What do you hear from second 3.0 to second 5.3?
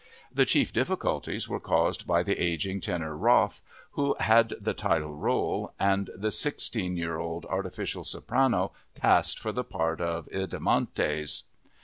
Raaff, who had the title